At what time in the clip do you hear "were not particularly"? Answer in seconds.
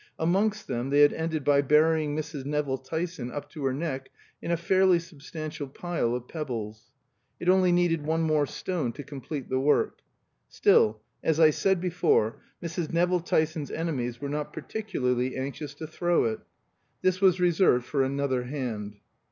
14.19-15.37